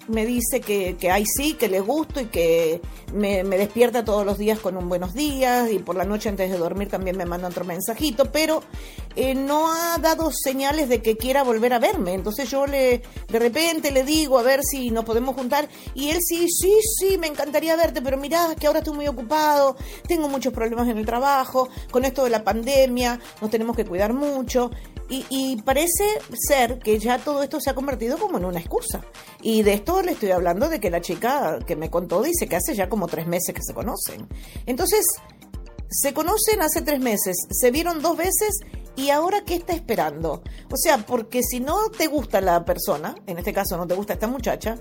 me 0.08 0.26
dice 0.26 0.60
que, 0.60 0.96
que 0.96 1.10
ay 1.10 1.24
sí, 1.26 1.54
que 1.54 1.68
le 1.68 1.80
gusto 1.80 2.20
y 2.20 2.26
que 2.26 2.80
me, 3.12 3.44
despierta 3.44 4.04
todos 4.04 4.26
los 4.26 4.38
días 4.38 4.58
con 4.58 4.76
un 4.76 4.88
buenos 4.88 5.14
días 5.14 5.70
y 5.70 5.78
por 5.78 5.96
la 5.96 6.04
noche 6.04 6.28
antes 6.28 6.50
de 6.50 6.58
dormir 6.58 6.88
también 6.88 7.16
me 7.16 7.24
manda 7.24 7.48
otro 7.48 7.64
mensajito, 7.64 8.30
pero 8.30 8.62
eh, 9.16 9.34
no 9.34 9.72
ha 9.72 9.98
dado 9.98 10.30
señales 10.32 10.88
de 10.88 11.00
que 11.00 11.16
quiera 11.16 11.42
volver 11.42 11.72
a 11.72 11.78
verme. 11.78 12.14
Entonces 12.14 12.50
yo 12.50 12.66
le 12.66 13.02
de 13.28 13.38
repente 13.38 13.90
le 13.90 14.04
digo 14.04 14.38
a 14.38 14.42
ver 14.42 14.60
si 14.62 14.90
nos 14.90 15.04
podemos 15.04 15.34
juntar 15.34 15.68
y 15.94 16.10
él 16.10 16.18
sí, 16.20 16.46
sí, 16.48 16.74
sí, 16.98 17.18
me 17.18 17.26
encantaría 17.26 17.76
verte, 17.76 18.02
pero 18.02 18.16
mirá 18.16 18.54
que 18.58 18.66
ahora 18.66 18.80
estoy 18.80 18.94
muy 18.94 19.06
ocupado, 19.06 19.76
tengo 20.06 20.28
muchos 20.28 20.52
problemas 20.52 20.88
en 20.88 20.98
el 20.98 21.06
trabajo, 21.06 21.68
con 21.90 22.04
esto 22.04 22.24
de 22.24 22.30
la 22.30 22.44
pandemia 22.44 23.20
nos 23.40 23.50
tenemos 23.50 23.76
que 23.76 23.84
cuidar 23.84 24.12
mucho. 24.12 24.70
Y, 25.08 25.60
parece 25.62 26.04
ser 26.32 26.78
que 26.78 26.98
ya 26.98 27.18
todo 27.18 27.42
esto 27.42 27.60
se 27.60 27.70
ha 27.70 27.74
convertido 27.74 28.18
como 28.18 28.38
en 28.38 28.46
una 28.46 28.58
excusa. 28.58 29.02
Y 29.42 29.62
de 29.62 29.74
esto 29.74 30.02
le 30.02 30.12
estoy 30.12 30.30
hablando 30.30 30.68
de 30.68 30.80
que 30.80 30.90
la 30.90 31.00
chica 31.00 31.58
que 31.66 31.76
me 31.76 31.90
contó 31.90 32.22
dice 32.22 32.48
que 32.48 32.56
hace 32.56 32.74
ya 32.74 32.88
como 32.88 33.06
tres 33.06 33.26
meses 33.26 33.54
que 33.54 33.62
se 33.62 33.74
conocen. 33.74 34.26
Entonces, 34.66 35.04
se 35.90 36.14
conocen 36.14 36.62
hace 36.62 36.82
tres 36.82 37.00
meses, 37.00 37.36
se 37.50 37.70
vieron 37.70 38.02
dos 38.02 38.16
veces 38.16 38.60
y 38.96 39.10
ahora 39.10 39.44
qué 39.44 39.54
está 39.54 39.74
esperando. 39.74 40.42
O 40.72 40.76
sea, 40.76 40.98
porque 40.98 41.42
si 41.42 41.60
no 41.60 41.90
te 41.90 42.06
gusta 42.06 42.40
la 42.40 42.64
persona, 42.64 43.14
en 43.26 43.38
este 43.38 43.52
caso 43.52 43.76
no 43.76 43.86
te 43.86 43.94
gusta 43.94 44.14
esta 44.14 44.26
muchacha, 44.26 44.76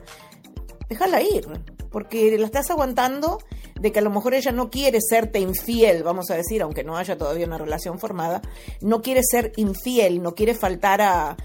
déjala 0.89 1.21
ir, 1.21 1.47
porque 1.91 2.37
la 2.37 2.45
estás 2.45 2.71
aguantando 2.71 3.39
de 3.83 3.91
que 3.91 3.99
a 3.99 4.01
lo 4.01 4.09
mejor 4.09 4.33
ella 4.33 4.53
no 4.53 4.69
quiere 4.69 4.99
serte 5.01 5.39
infiel, 5.39 6.03
vamos 6.03 6.31
a 6.31 6.35
decir, 6.35 6.61
aunque 6.61 6.85
no 6.85 6.95
haya 6.95 7.17
todavía 7.17 7.45
una 7.45 7.57
relación 7.57 7.99
formada, 7.99 8.41
no 8.79 9.01
quiere 9.01 9.19
ser 9.29 9.51
infiel, 9.57 10.23
no 10.23 10.35
quiere 10.35 10.55
faltar 10.55 11.01
a, 11.01 11.35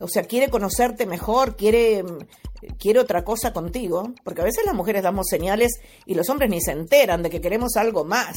o 0.00 0.08
sea, 0.08 0.24
quiere 0.24 0.50
conocerte 0.50 1.06
mejor, 1.06 1.54
quiere, 1.54 2.04
quiere 2.80 2.98
otra 2.98 3.22
cosa 3.22 3.52
contigo, 3.52 4.12
porque 4.24 4.40
a 4.40 4.44
veces 4.44 4.64
las 4.66 4.74
mujeres 4.74 5.04
damos 5.04 5.28
señales 5.28 5.78
y 6.04 6.14
los 6.14 6.28
hombres 6.30 6.50
ni 6.50 6.60
se 6.60 6.72
enteran 6.72 7.22
de 7.22 7.30
que 7.30 7.40
queremos 7.40 7.76
algo 7.76 8.04
más. 8.04 8.34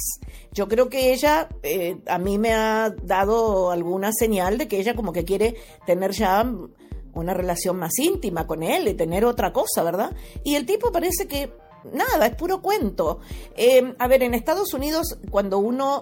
Yo 0.52 0.68
creo 0.68 0.88
que 0.88 1.12
ella 1.12 1.50
eh, 1.64 1.98
a 2.06 2.20
mí 2.20 2.38
me 2.38 2.54
ha 2.54 2.94
dado 3.02 3.72
alguna 3.72 4.12
señal 4.14 4.60
de 4.60 4.68
que 4.68 4.78
ella 4.78 4.94
como 4.94 5.14
que 5.14 5.26
quiere 5.26 5.56
tener 5.88 6.12
ya 6.12 6.46
una 7.16 7.34
relación 7.34 7.78
más 7.78 7.98
íntima 7.98 8.46
con 8.46 8.62
él 8.62 8.88
y 8.88 8.94
tener 8.94 9.26
otra 9.26 9.52
cosa, 9.52 9.82
¿verdad? 9.82 10.16
Y 10.44 10.54
el 10.54 10.68
tipo 10.68 10.92
parece 10.92 11.28
que 11.28 11.50
nada, 11.94 12.28
es 12.28 12.36
puro 12.36 12.62
cuento. 12.62 13.20
Eh, 13.56 13.94
a 13.98 14.08
ver, 14.08 14.24
en 14.24 14.34
Estados 14.34 14.74
Unidos, 14.74 15.18
cuando 15.30 15.60
uno 15.60 16.02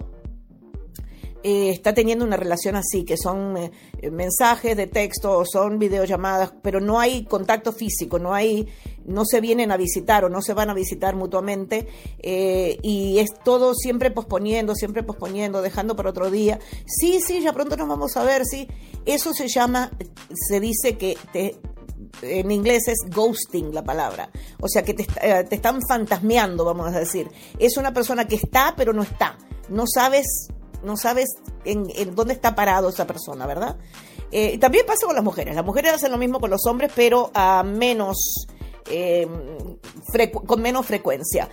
eh, 1.42 1.70
está 1.70 1.94
teniendo 1.94 2.24
una 2.24 2.36
relación 2.36 2.76
así, 2.76 3.04
que 3.04 3.16
son 3.16 3.56
eh, 3.56 3.70
mensajes 4.10 4.76
de 4.76 4.86
texto 4.86 5.38
o 5.38 5.44
son 5.44 5.78
videollamadas, 5.78 6.52
pero 6.62 6.80
no 6.80 6.98
hay 6.98 7.24
contacto 7.24 7.72
físico, 7.72 8.18
no 8.18 8.34
hay, 8.34 8.66
no 9.04 9.24
se 9.24 9.40
vienen 9.40 9.70
a 9.70 9.76
visitar 9.76 10.24
o 10.24 10.28
no 10.28 10.42
se 10.42 10.54
van 10.54 10.70
a 10.70 10.74
visitar 10.74 11.14
mutuamente 11.14 11.86
y 12.22 13.18
es 13.18 13.30
todo 13.44 13.74
siempre 13.74 14.10
posponiendo, 14.10 14.74
siempre 14.74 15.04
posponiendo, 15.04 15.62
dejando 15.62 15.94
para 15.94 16.10
otro 16.10 16.30
día. 16.30 16.58
Sí, 16.86 17.20
sí, 17.20 17.40
ya 17.40 17.52
pronto 17.52 17.76
nos 17.76 17.88
vamos 17.88 18.16
a 18.16 18.24
ver, 18.24 18.44
sí. 18.44 18.66
Eso 19.04 19.32
se 19.32 19.46
llama, 19.46 19.92
se 20.48 20.58
dice 20.58 20.98
que 20.98 21.16
te 21.32 21.54
en 22.22 22.50
inglés 22.50 22.88
es 22.88 22.98
ghosting 23.14 23.74
la 23.74 23.84
palabra. 23.84 24.30
O 24.60 24.68
sea, 24.68 24.82
que 24.82 24.94
te, 24.94 25.06
eh, 25.22 25.44
te, 25.44 25.56
están 25.56 25.80
fantasmeando, 25.86 26.64
vamos 26.64 26.94
a 26.94 26.98
decir. 26.98 27.30
Es 27.58 27.76
una 27.76 27.92
persona 27.92 28.26
que 28.26 28.36
está, 28.36 28.74
pero 28.76 28.92
no 28.92 29.02
está. 29.02 29.38
No 29.68 29.84
sabes, 29.86 30.48
no 30.82 30.96
sabes 30.96 31.28
en, 31.64 32.14
dónde 32.14 32.34
está 32.34 32.54
parado 32.54 32.88
esa 32.88 33.06
persona, 33.06 33.46
¿verdad? 33.46 33.76
Eh, 34.30 34.58
también 34.58 34.86
pasa 34.86 35.06
con 35.06 35.14
las 35.14 35.24
mujeres. 35.24 35.54
Las 35.54 35.64
mujeres 35.64 35.94
hacen 35.94 36.10
lo 36.10 36.18
mismo 36.18 36.40
con 36.40 36.50
los 36.50 36.66
hombres, 36.66 36.90
pero 36.94 37.30
a 37.34 37.62
menos, 37.62 38.46
eh, 38.90 39.26
con 40.46 40.62
menos 40.62 40.86
frecuencia. 40.86 41.48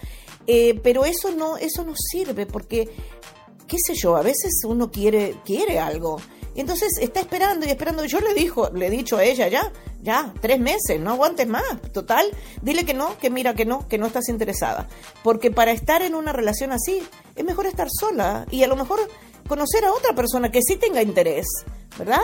pero 0.83 1.05
eso 1.05 1.31
no, 1.31 1.57
eso 1.57 1.83
no 1.83 1.93
sirve 1.95 2.45
porque, 2.45 2.89
qué 3.67 3.77
sé 3.85 3.93
yo, 3.95 4.15
a 4.15 4.21
veces 4.21 4.61
uno 4.65 4.91
quiere, 4.91 5.37
quiere 5.45 5.79
algo 5.79 6.19
y 6.55 6.61
entonces 6.61 6.89
está 7.01 7.19
esperando 7.19 7.65
y 7.65 7.69
esperando. 7.69 8.05
Yo 8.05 8.19
le 8.19 8.33
dijo, 8.33 8.69
le 8.69 8.87
he 8.87 8.89
dicho 8.89 9.17
a 9.17 9.23
ella 9.23 9.47
ya, 9.47 9.71
ya, 10.01 10.33
tres 10.41 10.59
meses, 10.59 10.99
no 10.99 11.11
aguantes 11.11 11.47
más. 11.47 11.63
Total, 11.91 12.25
dile 12.61 12.85
que 12.85 12.93
no, 12.93 13.17
que 13.17 13.29
mira 13.29 13.53
que 13.55 13.65
no, 13.65 13.87
que 13.87 13.97
no 13.97 14.07
estás 14.07 14.29
interesada. 14.29 14.87
Porque 15.23 15.51
para 15.51 15.71
estar 15.71 16.01
en 16.01 16.15
una 16.15 16.33
relación 16.33 16.71
así, 16.71 17.01
es 17.35 17.43
mejor 17.43 17.65
estar 17.65 17.87
sola 17.89 18.45
y 18.51 18.63
a 18.63 18.67
lo 18.67 18.75
mejor 18.75 18.99
conocer 19.47 19.83
a 19.85 19.91
otra 19.91 20.13
persona 20.13 20.51
que 20.51 20.61
sí 20.61 20.75
tenga 20.75 21.01
interés, 21.01 21.47
¿verdad? 21.97 22.21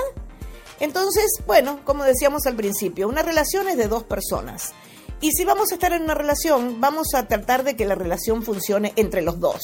Entonces, 0.79 1.25
bueno, 1.45 1.81
como 1.83 2.03
decíamos 2.03 2.45
al 2.45 2.55
principio, 2.55 3.07
una 3.09 3.21
relación 3.21 3.67
es 3.67 3.77
de 3.77 3.87
dos 3.87 4.03
personas. 4.03 4.73
Y 5.21 5.31
si 5.31 5.43
vamos 5.43 5.71
a 5.71 5.73
estar 5.73 5.91
en 5.91 6.03
una 6.03 6.13
relación, 6.13 6.79
vamos 6.79 7.13
a 7.13 7.27
tratar 7.27 7.65
de 7.65 7.75
que 7.75 7.85
la 7.85 7.95
relación 7.95 8.41
funcione 8.41 8.93
entre 8.95 9.21
los 9.21 9.39
dos. 9.39 9.59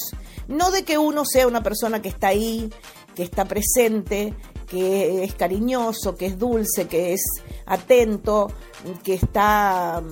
No 0.48 0.70
de 0.70 0.84
que 0.84 0.98
uno 0.98 1.24
sea 1.24 1.46
una 1.46 1.62
persona 1.62 2.02
que 2.02 2.10
está 2.10 2.28
ahí, 2.28 2.70
que 3.14 3.22
está 3.22 3.46
presente, 3.46 4.34
que 4.66 5.24
es 5.24 5.34
cariñoso, 5.34 6.16
que 6.16 6.26
es 6.26 6.38
dulce, 6.38 6.86
que 6.86 7.12
es 7.12 7.22
atento, 7.66 8.50
que 9.02 9.14
está... 9.14 10.02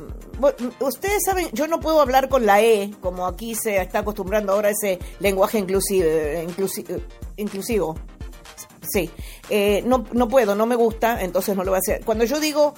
ustedes 0.81 1.23
saben, 1.25 1.49
yo 1.53 1.67
no 1.67 1.81
puedo 1.81 2.01
hablar 2.01 2.29
con 2.29 2.47
la 2.47 2.63
E, 2.63 2.91
como 3.01 3.27
aquí 3.27 3.55
se 3.55 3.81
está 3.81 4.01
acostumbrando 4.01 4.53
ahora 4.53 4.71
ese 4.71 4.99
lenguaje 5.21 5.59
inclusive, 5.59 6.47
inclusivo. 7.37 7.97
Sí, 8.83 9.11
eh, 9.49 9.83
no, 9.87 10.05
no 10.13 10.29
puedo, 10.29 10.55
no 10.55 10.67
me 10.67 10.77
gusta, 10.77 11.23
entonces 11.23 11.57
no 11.57 11.65
lo 11.65 11.71
voy 11.71 11.79
a 11.79 11.81
hacer. 11.81 12.05
Cuando 12.05 12.25
yo 12.25 12.39
digo 12.39 12.75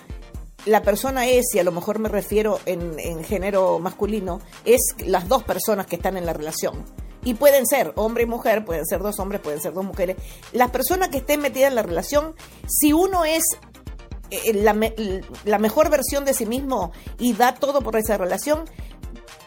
la 0.66 0.82
persona 0.82 1.26
es, 1.26 1.54
y 1.54 1.58
a 1.60 1.64
lo 1.64 1.72
mejor 1.72 2.00
me 2.00 2.08
refiero 2.08 2.58
en, 2.66 2.98
en 2.98 3.22
género 3.22 3.78
masculino, 3.78 4.40
es 4.64 4.80
las 5.06 5.28
dos 5.28 5.44
personas 5.44 5.86
que 5.86 5.96
están 5.96 6.16
en 6.16 6.26
la 6.26 6.32
relación 6.32 6.84
y 7.26 7.34
pueden 7.34 7.66
ser 7.66 7.92
hombre 7.96 8.22
y 8.22 8.26
mujer, 8.26 8.64
pueden 8.64 8.86
ser 8.86 9.00
dos 9.00 9.18
hombres, 9.18 9.40
pueden 9.40 9.60
ser 9.60 9.72
dos 9.72 9.84
mujeres. 9.84 10.16
Las 10.52 10.70
personas 10.70 11.08
que 11.08 11.16
estén 11.18 11.40
metidas 11.40 11.70
en 11.70 11.74
la 11.74 11.82
relación, 11.82 12.36
si 12.68 12.92
uno 12.92 13.24
es 13.24 13.42
eh, 14.30 14.52
la, 14.54 14.76
la, 15.44 15.58
mejor 15.58 15.90
versión 15.90 16.24
de 16.24 16.34
sí 16.34 16.46
mismo 16.46 16.92
y 17.18 17.32
da 17.32 17.54
todo 17.54 17.80
por 17.80 17.96
esa 17.96 18.16
relación, 18.16 18.60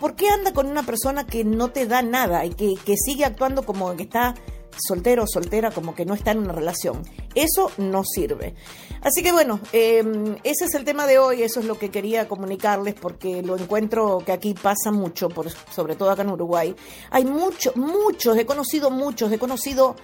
¿por 0.01 0.15
qué 0.15 0.27
anda 0.27 0.51
con 0.51 0.67
una 0.67 0.83
persona 0.83 1.25
que 1.25 1.45
no 1.45 1.69
te 1.69 1.85
da 1.85 2.01
nada 2.01 2.43
y 2.43 2.49
que, 2.49 2.75
que 2.83 2.95
sigue 2.97 3.23
actuando 3.23 3.63
como 3.63 3.95
que 3.95 4.03
está 4.03 4.35
soltero 4.77 5.23
o 5.23 5.27
soltera 5.27 5.71
como 5.71 5.95
que 5.95 6.05
no 6.05 6.13
está 6.13 6.31
en 6.31 6.39
una 6.39 6.53
relación. 6.53 7.03
Eso 7.35 7.71
no 7.77 8.03
sirve. 8.03 8.55
Así 9.01 9.23
que 9.23 9.31
bueno, 9.31 9.59
em, 9.71 10.35
ese 10.43 10.65
es 10.65 10.73
el 10.75 10.83
tema 10.83 11.07
de 11.07 11.19
hoy, 11.19 11.43
eso 11.43 11.59
es 11.59 11.65
lo 11.65 11.77
que 11.77 11.89
quería 11.89 12.27
comunicarles 12.27 12.95
porque 12.95 13.41
lo 13.41 13.57
encuentro 13.57 14.19
que 14.25 14.31
aquí 14.31 14.53
pasa 14.53 14.91
mucho, 14.91 15.29
por, 15.29 15.49
sobre 15.49 15.95
todo 15.95 16.11
acá 16.11 16.21
en 16.21 16.29
Uruguay. 16.29 16.75
Hay 17.11 17.25
muchos, 17.25 17.75
muchos, 17.75 18.37
he 18.37 18.45
conocido 18.45 18.89
muchos, 18.89 19.31
he 19.31 19.39
conocido, 19.39 19.95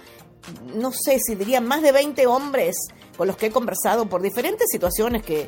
no 0.74 0.92
sé 0.92 1.18
si 1.18 1.34
diría 1.34 1.60
más 1.60 1.82
de 1.82 1.92
20 1.92 2.26
hombres 2.26 2.76
con 3.16 3.26
los 3.26 3.36
que 3.36 3.46
he 3.46 3.50
conversado 3.50 4.06
por 4.06 4.22
diferentes 4.22 4.68
situaciones 4.70 5.22
que 5.22 5.46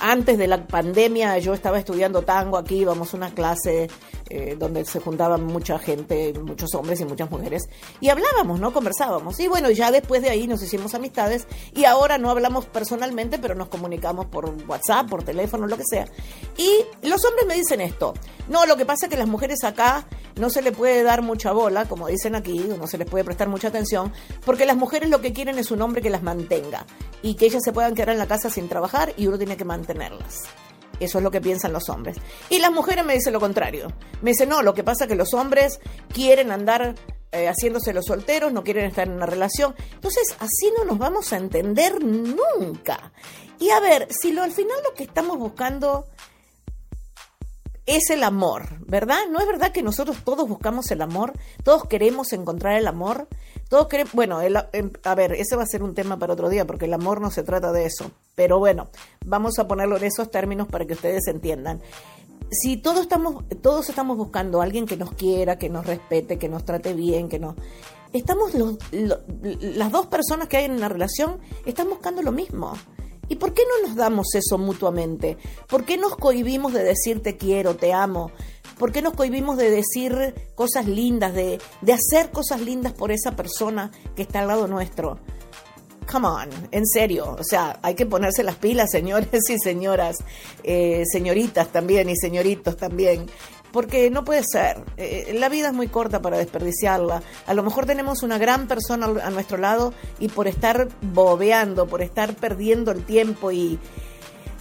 antes 0.00 0.38
de 0.38 0.46
la 0.46 0.66
pandemia 0.66 1.38
yo 1.38 1.54
estaba 1.54 1.78
estudiando 1.78 2.22
tango 2.22 2.56
aquí, 2.56 2.76
íbamos 2.76 3.12
a 3.12 3.16
una 3.16 3.34
clase 3.34 3.88
eh, 4.30 4.56
donde 4.58 4.84
se 4.84 5.00
juntaban 5.00 5.44
mucha 5.44 5.78
gente, 5.78 6.32
muchos 6.38 6.74
hombres 6.74 7.00
y 7.00 7.04
muchas 7.04 7.30
mujeres, 7.30 7.68
y 8.00 8.08
hablábamos, 8.08 8.60
¿no? 8.60 8.72
Conversábamos. 8.72 9.40
Y 9.40 9.48
bueno, 9.48 9.70
ya 9.70 9.90
después 9.90 10.22
de 10.22 10.30
ahí 10.30 10.46
nos 10.46 10.62
hicimos 10.62 10.94
amistades 10.94 11.46
y 11.74 11.84
ahora 11.84 12.18
no 12.18 12.30
hablamos 12.30 12.66
personalmente, 12.66 13.38
pero 13.38 13.54
nos 13.54 13.68
comunicamos 13.68 14.26
por 14.26 14.54
WhatsApp, 14.68 15.08
por 15.08 15.22
teléfono, 15.22 15.66
lo 15.66 15.76
que 15.76 15.84
sea. 15.88 16.06
Y 16.56 16.84
los 17.06 17.24
hombres 17.24 17.46
me 17.46 17.54
dicen 17.54 17.80
esto, 17.80 18.14
no, 18.48 18.66
lo 18.66 18.76
que 18.76 18.84
pasa 18.84 19.06
es 19.06 19.10
que 19.10 19.16
las 19.16 19.28
mujeres 19.28 19.64
acá 19.64 20.06
no 20.38 20.50
se 20.50 20.62
le 20.62 20.72
puede 20.72 21.02
dar 21.02 21.22
mucha 21.22 21.52
bola, 21.52 21.86
como 21.86 22.08
dicen 22.08 22.34
aquí, 22.34 22.58
no 22.58 22.86
se 22.86 22.98
les 22.98 23.08
puede 23.08 23.24
prestar 23.24 23.48
mucha 23.48 23.68
atención, 23.68 24.12
porque 24.44 24.66
las 24.66 24.76
mujeres 24.76 25.10
lo 25.10 25.20
que 25.20 25.32
quieren 25.32 25.58
es 25.58 25.70
un 25.70 25.82
hombre 25.82 26.02
que 26.02 26.10
las 26.10 26.22
mantenga 26.22 26.86
y 27.22 27.34
que 27.34 27.46
ellas 27.46 27.62
se 27.64 27.72
puedan 27.72 27.94
quedar 27.94 28.10
en 28.10 28.18
la 28.18 28.26
casa 28.26 28.50
sin 28.50 28.68
trabajar 28.68 29.12
y 29.16 29.26
uno 29.26 29.38
tiene 29.38 29.56
que 29.56 29.64
mantenerlas. 29.64 30.44
Eso 31.00 31.18
es 31.18 31.24
lo 31.24 31.30
que 31.30 31.40
piensan 31.40 31.72
los 31.72 31.88
hombres. 31.88 32.16
Y 32.50 32.58
las 32.58 32.72
mujeres 32.72 33.04
me 33.04 33.14
dicen 33.14 33.32
lo 33.32 33.40
contrario. 33.40 33.92
Me 34.20 34.30
dicen, 34.30 34.48
no, 34.48 34.62
lo 34.62 34.74
que 34.74 34.82
pasa 34.82 35.04
es 35.04 35.08
que 35.08 35.14
los 35.14 35.32
hombres 35.32 35.78
quieren 36.12 36.50
andar 36.50 36.96
eh, 37.30 37.46
haciéndose 37.46 37.92
los 37.92 38.06
solteros, 38.06 38.52
no 38.52 38.64
quieren 38.64 38.86
estar 38.86 39.06
en 39.06 39.14
una 39.14 39.26
relación. 39.26 39.74
Entonces, 39.94 40.34
así 40.40 40.72
no 40.76 40.84
nos 40.84 40.98
vamos 40.98 41.32
a 41.32 41.36
entender 41.36 42.02
nunca. 42.02 43.12
Y 43.60 43.70
a 43.70 43.80
ver, 43.80 44.08
si 44.10 44.32
lo, 44.32 44.42
al 44.42 44.52
final 44.52 44.76
lo 44.84 44.94
que 44.94 45.04
estamos 45.04 45.38
buscando 45.38 46.06
es 47.88 48.10
el 48.10 48.22
amor, 48.22 48.84
¿verdad? 48.86 49.20
¿No 49.30 49.40
es 49.40 49.46
verdad 49.46 49.72
que 49.72 49.82
nosotros 49.82 50.18
todos 50.22 50.46
buscamos 50.46 50.90
el 50.90 51.00
amor? 51.00 51.32
Todos 51.64 51.86
queremos 51.86 52.34
encontrar 52.34 52.76
el 52.76 52.86
amor. 52.86 53.28
Todos 53.70 53.88
queremos, 53.88 54.12
bueno, 54.12 54.40
em, 54.42 54.90
a 55.04 55.14
ver, 55.14 55.32
ese 55.32 55.56
va 55.56 55.62
a 55.62 55.66
ser 55.66 55.82
un 55.82 55.94
tema 55.94 56.18
para 56.18 56.34
otro 56.34 56.50
día 56.50 56.66
porque 56.66 56.84
el 56.84 56.92
amor 56.92 57.22
no 57.22 57.30
se 57.30 57.42
trata 57.42 57.72
de 57.72 57.86
eso. 57.86 58.10
Pero 58.34 58.58
bueno, 58.58 58.90
vamos 59.24 59.58
a 59.58 59.66
ponerlo 59.66 59.96
en 59.96 60.04
esos 60.04 60.30
términos 60.30 60.68
para 60.68 60.84
que 60.84 60.92
ustedes 60.92 61.26
entiendan. 61.28 61.80
Si 62.50 62.76
todos 62.76 63.00
estamos, 63.00 63.44
todos 63.62 63.88
estamos 63.88 64.18
buscando 64.18 64.60
alguien 64.60 64.84
que 64.84 64.98
nos 64.98 65.12
quiera, 65.12 65.56
que 65.56 65.70
nos 65.70 65.86
respete, 65.86 66.38
que 66.38 66.48
nos 66.50 66.66
trate 66.66 66.92
bien, 66.92 67.30
que 67.30 67.38
nos... 67.38 67.56
Estamos 68.12 68.52
las 68.92 69.92
dos 69.92 70.06
personas 70.06 70.48
que 70.48 70.58
hay 70.58 70.64
en 70.66 70.72
una 70.72 70.88
relación 70.90 71.38
están 71.64 71.88
buscando 71.88 72.20
lo 72.20 72.32
mismo. 72.32 72.74
¿Y 73.28 73.36
por 73.36 73.52
qué 73.52 73.62
no 73.64 73.88
nos 73.88 73.96
damos 73.96 74.34
eso 74.34 74.58
mutuamente? 74.58 75.36
¿Por 75.68 75.84
qué 75.84 75.96
nos 75.96 76.16
cohibimos 76.16 76.72
de 76.72 76.82
decir 76.82 77.22
te 77.22 77.36
quiero, 77.36 77.76
te 77.76 77.92
amo? 77.92 78.30
¿Por 78.78 78.92
qué 78.92 79.02
nos 79.02 79.14
cohibimos 79.14 79.56
de 79.56 79.70
decir 79.70 80.34
cosas 80.54 80.86
lindas, 80.86 81.34
de, 81.34 81.60
de 81.80 81.92
hacer 81.92 82.30
cosas 82.30 82.60
lindas 82.60 82.92
por 82.92 83.10
esa 83.10 83.32
persona 83.32 83.90
que 84.14 84.22
está 84.22 84.40
al 84.40 84.48
lado 84.48 84.66
nuestro? 84.66 85.18
Come 86.10 86.26
on, 86.26 86.48
en 86.70 86.86
serio, 86.86 87.36
o 87.38 87.44
sea, 87.44 87.78
hay 87.82 87.94
que 87.94 88.06
ponerse 88.06 88.42
las 88.42 88.56
pilas, 88.56 88.90
señores 88.92 89.28
y 89.50 89.58
señoras, 89.58 90.16
eh, 90.62 91.02
señoritas 91.10 91.68
también 91.68 92.08
y 92.08 92.16
señoritos 92.16 92.76
también 92.78 93.26
porque 93.72 94.10
no 94.10 94.24
puede 94.24 94.42
ser. 94.44 94.78
Eh, 94.96 95.36
la 95.38 95.48
vida 95.48 95.68
es 95.68 95.74
muy 95.74 95.88
corta 95.88 96.20
para 96.20 96.38
desperdiciarla. 96.38 97.22
A 97.46 97.54
lo 97.54 97.62
mejor 97.62 97.86
tenemos 97.86 98.22
una 98.22 98.38
gran 98.38 98.66
persona 98.66 99.06
a 99.22 99.30
nuestro 99.30 99.58
lado 99.58 99.92
y 100.18 100.28
por 100.28 100.48
estar 100.48 100.88
bobeando, 101.02 101.86
por 101.86 102.02
estar 102.02 102.34
perdiendo 102.34 102.90
el 102.90 103.04
tiempo 103.04 103.52
y 103.52 103.78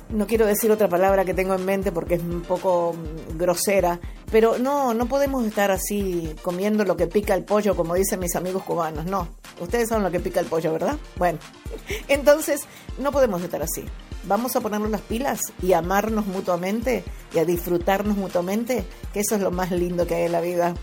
no 0.10 0.28
quiero 0.28 0.46
decir 0.46 0.72
otra 0.72 0.88
palabra 0.88 1.26
que 1.26 1.34
tengo 1.34 1.54
en 1.54 1.66
mente 1.66 1.92
porque 1.92 2.16
es 2.16 2.22
un 2.22 2.42
poco 2.42 2.94
mm, 2.94 3.38
grosera, 3.38 4.00
pero 4.32 4.58
no, 4.58 4.94
no 4.94 5.06
podemos 5.08 5.46
estar 5.46 5.72
así 5.72 6.36
comiendo 6.42 6.84
lo 6.86 6.98
que 6.98 7.08
pica 7.08 7.34
el 7.34 7.44
pollo, 7.44 7.76
como 7.76 7.96
dicen 7.96 8.20
mis 8.20 8.36
amigos 8.36 8.64
cubanos. 8.64 9.06
No, 9.06 9.28
ustedes 9.60 9.90
saben 9.90 10.04
lo 10.04 10.12
que 10.12 10.20
pica 10.20 10.40
el 10.40 10.46
pollo, 10.46 10.74
¿verdad? 10.74 10.98
Bueno, 11.18 11.40
entonces 12.08 12.66
no 12.98 13.12
podemos 13.12 13.42
estar 13.42 13.62
así 13.62 13.86
vamos 14.28 14.56
a 14.56 14.62
ponernos 14.62 14.90
las 14.90 15.02
pilas 15.02 15.40
y 15.62 15.74
amarnos 15.74 16.28
mutuamente 16.28 17.04
y 17.34 17.40
a 17.40 17.46
disfrutarnos 17.46 18.18
mutuamente, 18.18 18.86
que 19.14 19.22
eso 19.22 19.36
es 19.36 19.42
lo 19.42 19.52
más 19.52 19.72
lindo 19.72 20.06
que 20.06 20.16
hay 20.16 20.24
en 20.26 20.32
la 20.34 20.42
vida. 20.42 20.76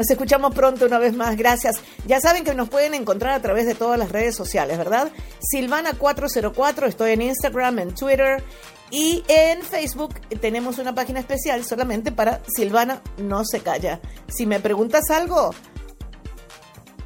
Nos 0.00 0.10
escuchamos 0.10 0.54
pronto 0.54 0.86
una 0.86 0.98
vez 0.98 1.14
más, 1.14 1.36
gracias. 1.36 1.76
Ya 2.06 2.20
saben 2.20 2.42
que 2.42 2.54
nos 2.54 2.70
pueden 2.70 2.94
encontrar 2.94 3.34
a 3.34 3.42
través 3.42 3.66
de 3.66 3.74
todas 3.74 3.98
las 3.98 4.10
redes 4.10 4.34
sociales, 4.34 4.78
¿verdad? 4.78 5.12
Silvana404, 5.54 6.86
estoy 6.86 7.12
en 7.12 7.20
Instagram, 7.20 7.80
en 7.80 7.94
Twitter 7.94 8.42
y 8.90 9.22
en 9.28 9.60
Facebook 9.60 10.14
tenemos 10.40 10.78
una 10.78 10.94
página 10.94 11.20
especial 11.20 11.66
solamente 11.66 12.12
para 12.12 12.40
Silvana 12.46 13.02
No 13.18 13.44
Se 13.44 13.60
Calla. 13.60 14.00
Si 14.26 14.46
me 14.46 14.58
preguntas 14.58 15.02
algo, 15.10 15.50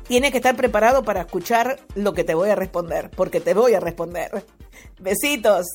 tienes 0.07 0.31
que 0.31 0.37
estar 0.37 0.55
preparado 0.55 1.03
para 1.03 1.23
escuchar 1.23 1.81
lo 1.97 2.13
que 2.13 2.23
te 2.23 2.35
voy 2.35 2.51
a 2.51 2.55
responder, 2.55 3.11
porque 3.11 3.41
te 3.41 3.55
voy 3.55 3.75
a 3.75 3.81
responder. 3.81 4.47
Besitos. 5.01 5.67